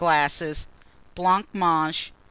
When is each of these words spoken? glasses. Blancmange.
glasses. 0.01 0.65
Blancmange. 1.13 2.11